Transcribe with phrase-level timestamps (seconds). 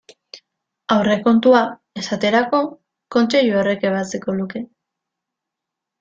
[0.93, 1.59] Aurrekontua,
[2.03, 2.61] esaterako,
[3.17, 4.63] Kontseilu horrek ebatziko luke.